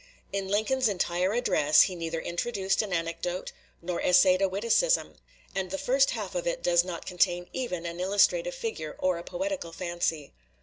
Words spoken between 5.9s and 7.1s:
half of it does not